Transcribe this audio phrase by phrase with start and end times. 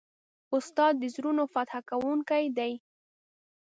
[0.55, 2.73] استاد د زړونو فتح کوونکی دی.